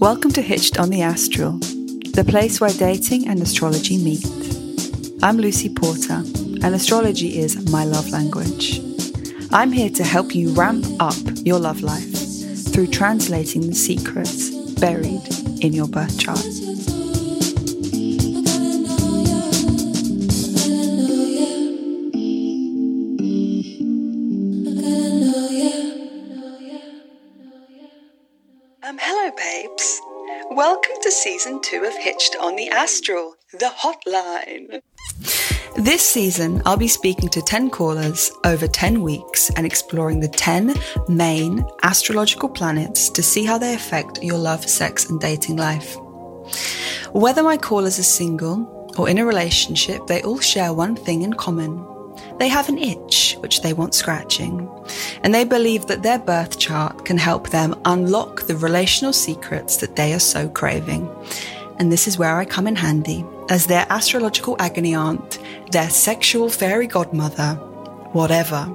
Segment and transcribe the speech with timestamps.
[0.00, 4.24] Welcome to Hitched on the Astral, the place where dating and astrology meet.
[5.24, 6.22] I'm Lucy Porter,
[6.62, 8.80] and astrology is my love language.
[9.50, 15.26] I'm here to help you ramp up your love life through translating the secrets buried
[15.64, 16.46] in your birth chart.
[29.36, 30.00] Babes.
[30.50, 34.80] Welcome to season two of Hitched on the Astral, the hotline.
[35.76, 40.74] This season, I'll be speaking to 10 callers over 10 weeks and exploring the 10
[41.08, 45.96] main astrological planets to see how they affect your love, sex, and dating life.
[47.12, 51.34] Whether my callers are single or in a relationship, they all share one thing in
[51.34, 51.84] common.
[52.38, 54.68] They have an itch which they want scratching,
[55.22, 59.96] and they believe that their birth chart can help them unlock the relational secrets that
[59.96, 61.10] they are so craving.
[61.78, 65.38] And this is where I come in handy as their astrological agony aunt,
[65.72, 67.54] their sexual fairy godmother,
[68.12, 68.72] whatever.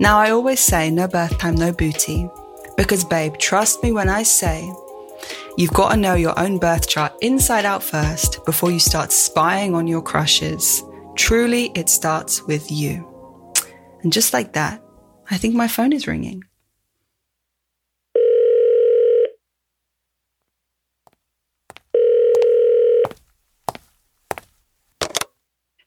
[0.00, 2.28] Now, I always say no birth time, no booty,
[2.76, 4.72] because, babe, trust me when I say
[5.58, 9.74] you've got to know your own birth chart inside out first before you start spying
[9.74, 10.82] on your crushes.
[11.16, 13.06] Truly, it starts with you.
[14.02, 14.82] And just like that,
[15.30, 16.42] I think my phone is ringing.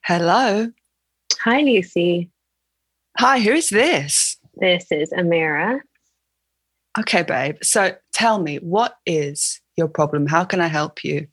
[0.02, 0.70] Hello.
[1.40, 2.30] Hi, Lucy.
[3.18, 4.36] Hi, who is this?
[4.54, 5.80] This is Amira.
[6.98, 7.56] Okay, babe.
[7.62, 10.26] So tell me, what is your problem?
[10.26, 11.26] How can I help you?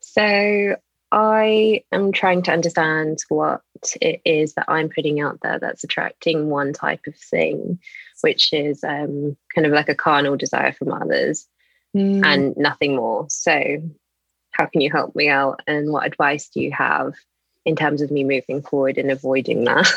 [0.00, 0.76] So,
[1.12, 3.60] I am trying to understand what
[4.00, 7.78] it is that I'm putting out there that's attracting one type of thing,
[8.22, 11.46] which is um, kind of like a carnal desire from others
[11.96, 13.26] Mm, and nothing more.
[13.28, 13.82] So,
[14.52, 15.60] how can you help me out?
[15.66, 17.14] And what advice do you have
[17.64, 19.90] in terms of me moving forward and avoiding that?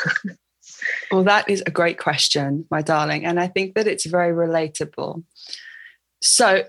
[1.10, 3.24] well, that is a great question, my darling.
[3.24, 5.24] And I think that it's very relatable.
[6.20, 6.64] So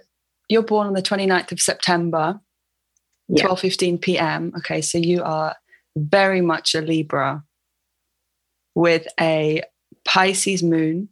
[0.48, 2.40] you're born on the 29th of September,
[3.30, 3.44] Yeah.
[3.44, 4.54] 12 15 p.m.
[4.58, 5.56] Okay, so you are
[5.96, 7.44] very much a Libra
[8.76, 9.64] with a
[10.06, 11.10] Pisces moon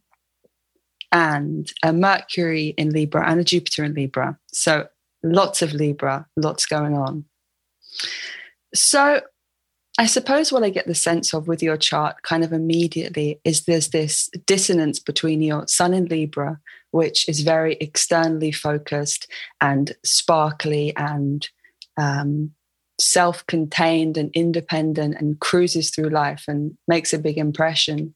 [1.11, 4.37] and a Mercury in Libra and a Jupiter in Libra.
[4.53, 4.87] So
[5.23, 7.25] lots of Libra, lots going on.
[8.73, 9.21] So
[9.97, 13.63] I suppose what I get the sense of with your chart kind of immediately is
[13.63, 16.59] there's this dissonance between your sun in Libra,
[16.91, 21.47] which is very externally focused and sparkly and
[21.97, 22.51] um,
[22.99, 28.15] self contained and independent and cruises through life and makes a big impression.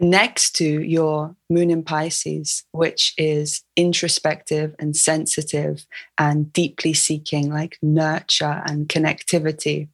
[0.00, 5.86] Next to your moon in Pisces, which is introspective and sensitive
[6.18, 9.88] and deeply seeking, like nurture and connectivity.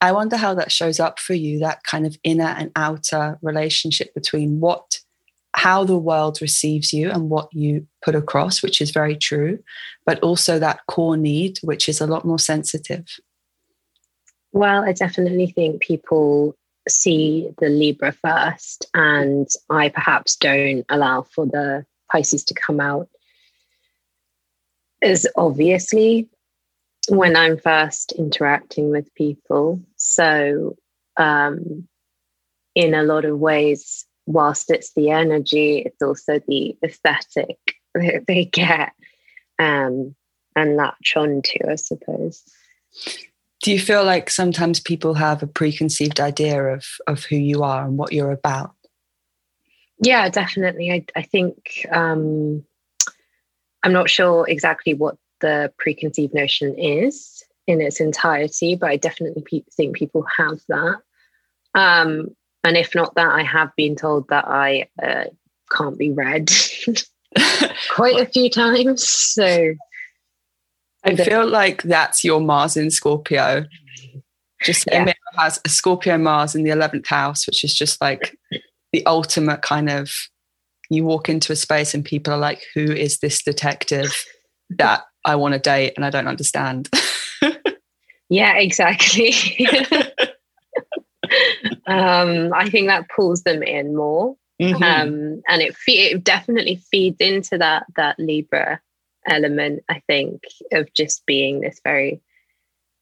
[0.00, 4.14] I wonder how that shows up for you, that kind of inner and outer relationship
[4.14, 5.00] between what,
[5.54, 9.58] how the world receives you and what you put across, which is very true,
[10.06, 13.04] but also that core need, which is a lot more sensitive.
[14.52, 16.56] Well, I definitely think people
[16.88, 23.08] see the Libra first, and I perhaps don't allow for the Pisces to come out
[25.02, 26.28] as obviously
[27.08, 29.80] when I'm first interacting with people.
[29.96, 30.76] So,
[31.16, 31.88] um,
[32.74, 37.58] in a lot of ways, whilst it's the energy, it's also the aesthetic
[37.94, 38.92] that they get
[39.58, 40.14] um,
[40.56, 42.42] and latch onto, I suppose.
[43.62, 47.84] Do you feel like sometimes people have a preconceived idea of, of who you are
[47.84, 48.72] and what you're about?
[50.02, 50.90] Yeah, definitely.
[50.90, 52.64] I, I think um,
[53.84, 59.42] I'm not sure exactly what the preconceived notion is in its entirety, but I definitely
[59.42, 60.98] pe- think people have that.
[61.74, 62.34] Um,
[62.64, 65.24] and if not that, I have been told that I uh,
[65.70, 66.50] can't be read
[67.94, 69.08] quite a few times.
[69.08, 69.74] So
[71.04, 73.66] I feel like that's your Mars in Scorpio.
[74.62, 75.12] Just Yeah.
[75.34, 78.36] Has a Scorpio Mars in the 11th house, which is just like
[78.92, 80.12] the ultimate kind of
[80.90, 84.24] you walk into a space and people are like, who is this detective
[84.70, 86.90] that I want to date and I don't understand?
[88.28, 89.32] yeah, exactly.
[91.86, 94.36] um, I think that pulls them in more.
[94.60, 94.74] Mhm.
[94.82, 98.80] um, and it, fe- it definitely feeds into that that Libra
[99.26, 99.82] element.
[99.88, 100.42] I think
[100.72, 102.20] of just being this very,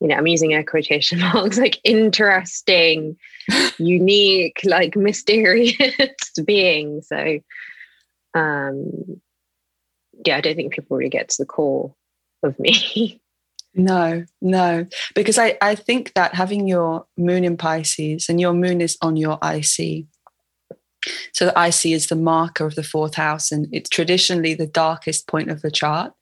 [0.01, 3.19] you know, I'm using air quotation marks, like interesting,
[3.79, 5.77] unique, like mysterious
[6.45, 7.03] being.
[7.03, 7.41] So,
[8.35, 9.21] um,
[10.25, 11.95] yeah, I don't think people really get to the core
[12.43, 13.21] of me.
[13.75, 18.81] No, no, because I, I think that having your moon in Pisces and your moon
[18.81, 20.07] is on your IC.
[21.33, 25.29] So the IC is the marker of the fourth house, and it's traditionally the darkest
[25.29, 26.13] point of the chart.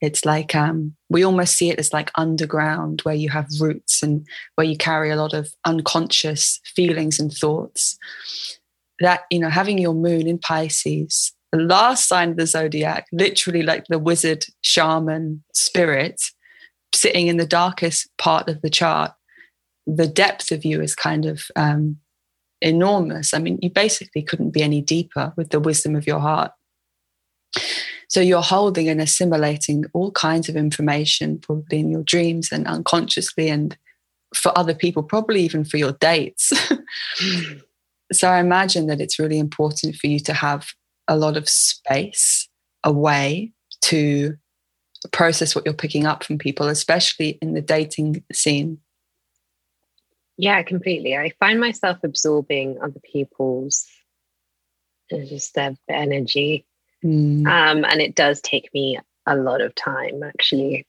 [0.00, 4.26] It's like um, we almost see it as like underground, where you have roots and
[4.56, 7.98] where you carry a lot of unconscious feelings and thoughts.
[9.00, 13.62] That, you know, having your moon in Pisces, the last sign of the zodiac, literally
[13.62, 16.20] like the wizard, shaman, spirit,
[16.94, 19.12] sitting in the darkest part of the chart,
[19.86, 21.98] the depth of you is kind of um,
[22.60, 23.34] enormous.
[23.34, 26.52] I mean, you basically couldn't be any deeper with the wisdom of your heart.
[28.08, 33.48] So you're holding and assimilating all kinds of information, probably in your dreams and unconsciously,
[33.48, 33.76] and
[34.34, 36.52] for other people, probably even for your dates.
[38.12, 40.68] so I imagine that it's really important for you to have
[41.08, 42.48] a lot of space
[42.84, 44.36] away to
[45.12, 48.78] process what you're picking up from people, especially in the dating scene.
[50.38, 51.16] Yeah, completely.
[51.16, 53.86] I find myself absorbing other people's
[55.10, 56.66] just their energy
[57.04, 57.46] Mm.
[57.46, 60.86] Um, and it does take me a lot of time actually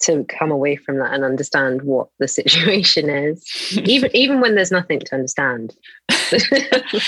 [0.00, 3.46] to come away from that and understand what the situation is
[3.78, 5.74] even even when there's nothing to understand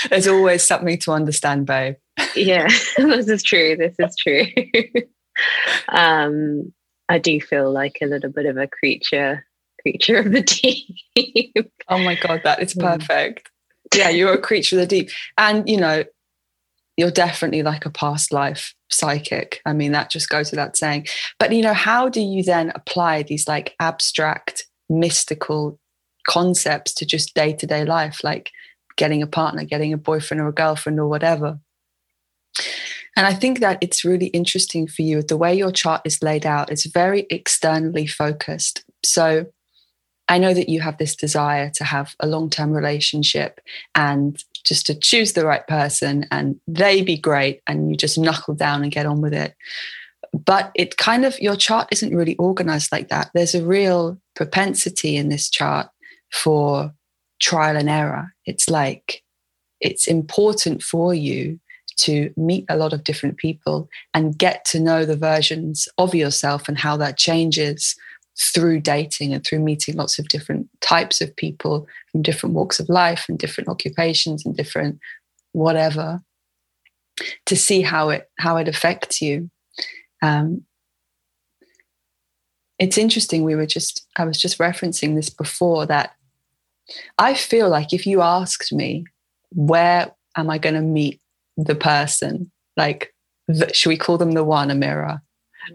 [0.09, 1.95] there's always something to understand babe
[2.35, 4.45] yeah this is true this is true
[5.89, 6.71] um
[7.07, 9.45] i do feel like a little bit of a creature
[9.81, 10.41] creature of the
[11.15, 12.81] deep oh my god that is mm.
[12.81, 13.49] perfect
[13.95, 16.03] yeah you're a creature of the deep and you know
[16.99, 19.61] you're definitely like a past life psychic.
[19.65, 21.07] I mean, that just goes without saying.
[21.39, 25.79] But, you know, how do you then apply these like abstract, mystical
[26.27, 28.51] concepts to just day to day life, like
[28.97, 31.57] getting a partner, getting a boyfriend or a girlfriend or whatever?
[33.19, 35.21] And I think that it's really interesting for you.
[35.21, 38.85] The way your chart is laid out is very externally focused.
[39.03, 39.45] So
[40.29, 43.59] I know that you have this desire to have a long term relationship
[43.93, 48.53] and just to choose the right person and they be great and you just knuckle
[48.53, 49.53] down and get on with it.
[50.31, 53.31] But it kind of, your chart isn't really organized like that.
[53.33, 55.89] There's a real propensity in this chart
[56.31, 56.93] for
[57.41, 58.33] trial and error.
[58.45, 59.23] It's like,
[59.81, 61.59] it's important for you
[62.01, 66.67] to meet a lot of different people and get to know the versions of yourself
[66.67, 67.95] and how that changes
[68.37, 72.87] through dating and through meeting lots of different types of people from different walks of
[72.87, 74.99] life and different occupations and different
[75.51, 76.21] whatever
[77.45, 79.49] to see how it how it affects you.
[80.21, 80.63] Um,
[82.79, 86.13] it's interesting we were just i was just referencing this before that
[87.17, 89.05] i feel like if you asked me
[89.51, 91.21] where am i going to meet
[91.57, 93.13] the person like
[93.47, 95.21] the, should we call them the one amira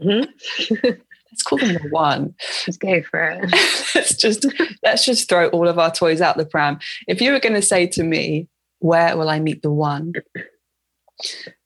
[0.02, 0.90] mm-hmm.
[1.34, 2.34] let's call them the one.
[2.66, 3.50] Let's go for it.
[3.94, 4.46] let's just
[4.84, 6.78] let's just throw all of our toys out the pram.
[7.08, 8.48] If you were going to say to me,
[8.78, 10.12] "Where will I meet the one?"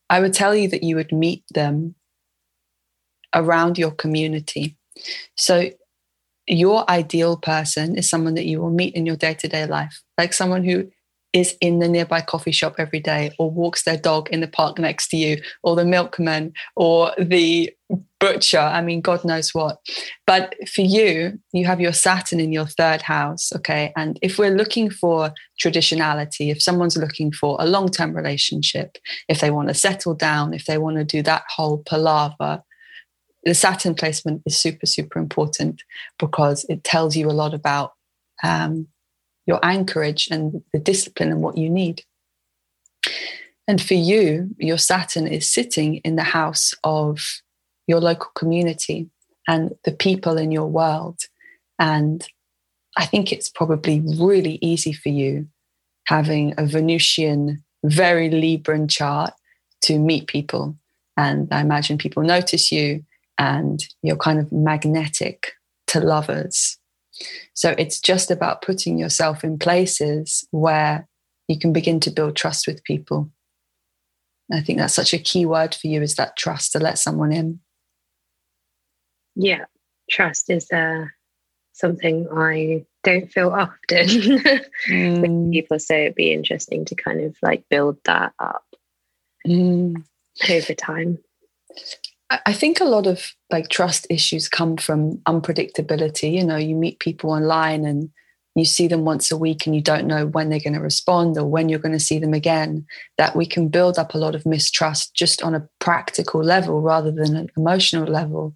[0.08, 1.94] I would tell you that you would meet them
[3.34, 4.78] around your community.
[5.36, 5.70] So
[6.46, 10.64] your ideal person is someone that you will meet in your day-to-day life, like someone
[10.64, 10.90] who
[11.32, 14.78] is in the nearby coffee shop every day or walks their dog in the park
[14.78, 17.70] next to you or the milkman or the
[18.18, 18.58] butcher.
[18.58, 19.78] I mean god knows what.
[20.26, 23.92] But for you you have your saturn in your third house okay?
[23.96, 25.32] And if we're looking for
[25.62, 28.96] traditionality if someone's looking for a long-term relationship
[29.28, 32.62] if they want to settle down if they want to do that whole palaver
[33.44, 35.82] the saturn placement is super super important
[36.18, 37.92] because it tells you a lot about
[38.42, 38.86] um,
[39.48, 42.04] your anchorage and the discipline and what you need.
[43.66, 47.40] And for you, your Saturn is sitting in the house of
[47.86, 49.08] your local community
[49.48, 51.22] and the people in your world.
[51.78, 52.24] And
[52.96, 55.48] I think it's probably really easy for you
[56.06, 59.32] having a Venusian, very Libran chart
[59.82, 60.76] to meet people.
[61.16, 63.04] And I imagine people notice you
[63.38, 65.52] and you're kind of magnetic
[65.88, 66.78] to lovers.
[67.54, 71.08] So it's just about putting yourself in places where
[71.48, 73.30] you can begin to build trust with people.
[74.52, 77.32] I think that's such a key word for you is that trust to let someone
[77.32, 77.60] in.
[79.34, 79.64] Yeah,
[80.10, 81.04] trust is uh,
[81.72, 84.06] something I don't feel often.
[84.88, 85.52] mm.
[85.52, 88.64] people say it'd be interesting to kind of like build that up
[89.46, 90.02] mm.
[90.50, 91.18] over time.
[92.30, 96.32] I think a lot of like trust issues come from unpredictability.
[96.32, 98.10] You know, you meet people online and
[98.54, 101.38] you see them once a week and you don't know when they're going to respond
[101.38, 102.84] or when you're going to see them again,
[103.16, 107.10] that we can build up a lot of mistrust just on a practical level rather
[107.10, 108.54] than an emotional level.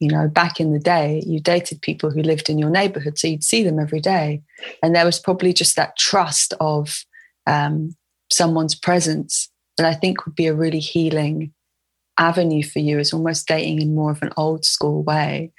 [0.00, 3.28] You know, back in the day, you dated people who lived in your neighborhood, so
[3.28, 4.42] you'd see them every day.
[4.82, 7.04] And there was probably just that trust of
[7.46, 7.94] um,
[8.30, 11.52] someone's presence that I think would be a really healing
[12.18, 15.52] avenue for you, is almost dating in more of an old school way.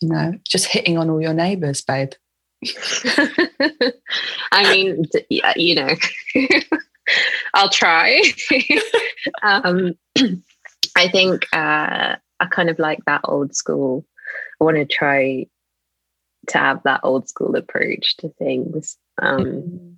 [0.00, 2.12] You know, just hitting on all your neighbors, babe.
[4.52, 5.04] I mean,
[5.56, 5.94] you know,
[7.54, 8.22] I'll try.
[9.42, 9.94] um,
[10.96, 14.04] I think uh, I kind of like that old school.
[14.60, 15.46] I want to try
[16.48, 18.96] to have that old school approach to things.
[19.20, 19.90] Um, mm-hmm.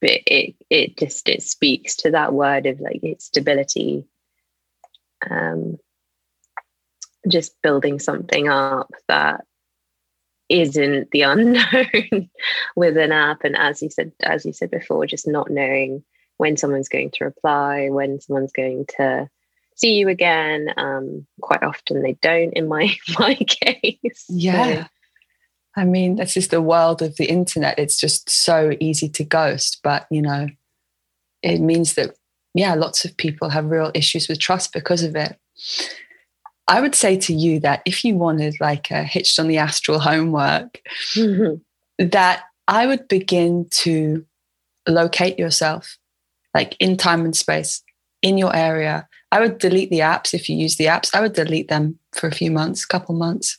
[0.00, 4.04] but it it just it speaks to that word of like its stability.
[5.30, 5.78] Um,
[7.28, 9.44] just building something up that
[10.48, 12.30] isn't the unknown
[12.76, 13.44] with an app.
[13.44, 16.04] And as you said as you said before just not knowing
[16.36, 19.28] when someone's going to reply when someone's going to
[19.76, 20.68] see you again.
[20.76, 24.24] Um, quite often they don't in my my case.
[24.28, 24.84] Yeah.
[24.84, 24.88] So.
[25.76, 27.78] i mean this is the world of the internet.
[27.78, 30.48] It's just so easy to ghost but you know
[31.42, 32.14] it means that
[32.54, 35.38] yeah lots of people have real issues with trust because of it
[36.66, 39.98] I would say to you that if you wanted like a hitched on the astral
[39.98, 40.80] homework,
[41.14, 41.56] mm-hmm.
[42.06, 44.24] that I would begin to
[44.88, 45.98] locate yourself
[46.54, 47.82] like in time and space
[48.22, 49.06] in your area.
[49.30, 51.14] I would delete the apps if you use the apps.
[51.14, 53.58] I would delete them for a few months, couple months,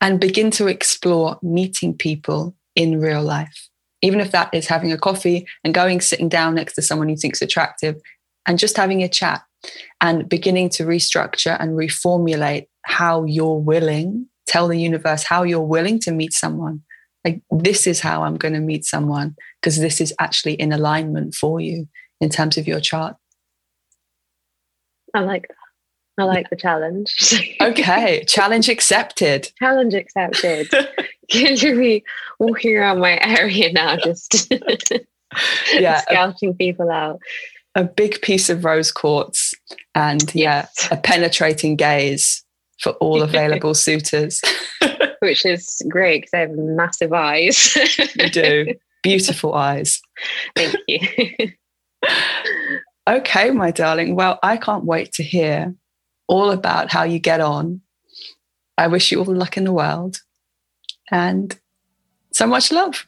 [0.00, 3.68] and begin to explore meeting people in real life.
[4.02, 7.16] Even if that is having a coffee and going sitting down next to someone you
[7.16, 7.96] think's attractive
[8.46, 9.42] and just having a chat
[10.00, 15.98] and beginning to restructure and reformulate how you're willing, tell the universe how you're willing
[16.00, 16.82] to meet someone.
[17.24, 21.34] Like, this is how I'm going to meet someone because this is actually in alignment
[21.34, 21.88] for you
[22.20, 23.16] in terms of your chart.
[25.14, 25.56] I like that.
[26.16, 27.56] I like the challenge.
[27.60, 29.50] okay, challenge accepted.
[29.58, 30.68] Challenge accepted.
[31.30, 32.04] Can you be
[32.38, 34.52] walking around my area now, just
[35.74, 37.20] yeah, scouting people out?
[37.74, 39.54] a big piece of rose quartz
[39.94, 42.44] and yeah, a penetrating gaze
[42.78, 44.40] for all available suitors.
[45.20, 47.76] Which is great because I have massive eyes.
[48.14, 48.74] you do.
[49.02, 50.00] Beautiful eyes.
[50.54, 51.52] Thank you.
[53.08, 54.16] okay, my darling.
[54.16, 55.74] Well, I can't wait to hear
[56.26, 57.80] all about how you get on.
[58.76, 60.20] I wish you all the luck in the world
[61.10, 61.58] and
[62.32, 63.06] so much love.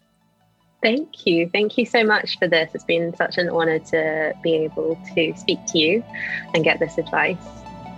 [0.83, 1.49] Thank you.
[1.53, 2.71] Thank you so much for this.
[2.75, 6.05] It's been such an honor to be able to speak to you
[6.55, 7.43] and get this advice.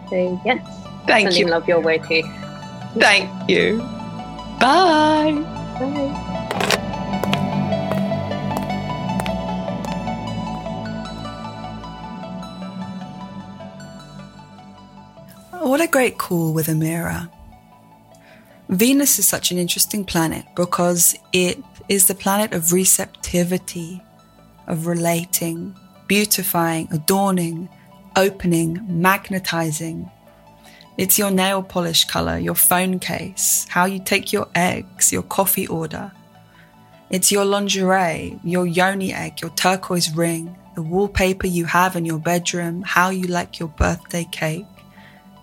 [0.08, 0.66] So, yes.
[1.06, 1.46] Thank you.
[1.46, 2.22] love your way too.
[2.98, 3.78] Thank you.
[4.58, 5.32] Bye.
[5.78, 6.24] Bye.
[15.52, 17.30] Oh, what a great call with Amira.
[18.68, 24.02] Venus is such an interesting planet because it is the planet of receptivity,
[24.66, 25.74] of relating,
[26.06, 27.70] beautifying, adorning,
[28.14, 30.10] opening, magnetizing.
[30.98, 35.66] It's your nail polish color, your phone case, how you take your eggs, your coffee
[35.66, 36.12] order.
[37.08, 42.18] It's your lingerie, your yoni egg, your turquoise ring, the wallpaper you have in your
[42.18, 44.66] bedroom, how you like your birthday cake.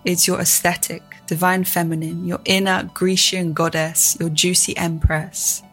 [0.06, 5.64] It's your aesthetic, divine feminine, your inner Grecian goddess, your juicy empress.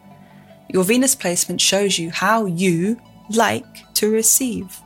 [0.68, 3.00] Your Venus placement shows you how you
[3.30, 4.80] like to receive,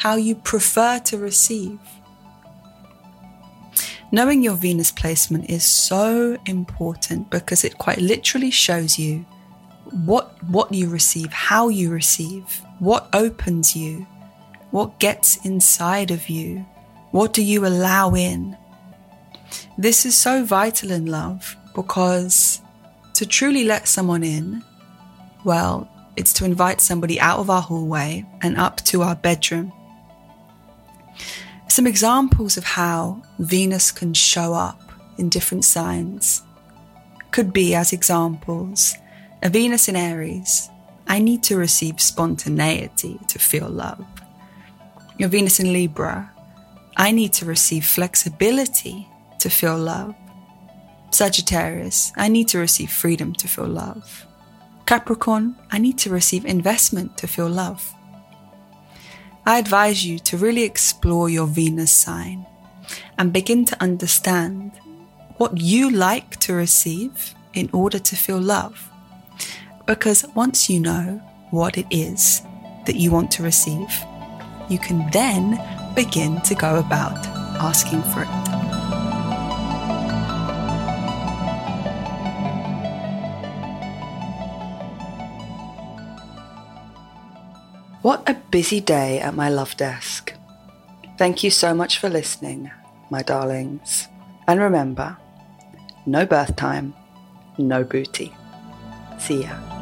[0.00, 1.78] how you prefer to receive.
[4.12, 9.24] Knowing your Venus placement is so important because it quite literally shows you
[10.04, 14.06] what, what you receive, how you receive, what opens you,
[14.72, 16.58] what gets inside of you,
[17.12, 18.58] what do you allow in.
[19.78, 22.60] This is so vital in love because
[23.14, 24.62] to truly let someone in,
[25.44, 29.72] well, it's to invite somebody out of our hallway and up to our bedroom.
[31.68, 34.80] Some examples of how Venus can show up
[35.18, 36.42] in different signs
[37.30, 38.94] could be, as examples,
[39.42, 40.70] a Venus in Aries.
[41.08, 44.04] I need to receive spontaneity to feel love.
[45.18, 46.30] Your Venus in Libra.
[46.96, 50.14] I need to receive flexibility to feel love.
[51.10, 52.12] Sagittarius.
[52.16, 54.26] I need to receive freedom to feel love.
[54.86, 57.94] Capricorn, I need to receive investment to feel love.
[59.46, 62.46] I advise you to really explore your Venus sign
[63.16, 64.72] and begin to understand
[65.36, 68.90] what you like to receive in order to feel love.
[69.86, 72.42] Because once you know what it is
[72.86, 73.88] that you want to receive,
[74.68, 75.60] you can then
[75.94, 77.26] begin to go about
[77.60, 78.53] asking for it.
[88.04, 90.34] What a busy day at my love desk.
[91.16, 92.70] Thank you so much for listening,
[93.08, 94.08] my darlings.
[94.46, 95.16] And remember,
[96.04, 96.92] no birth time,
[97.56, 98.30] no booty.
[99.18, 99.73] See ya.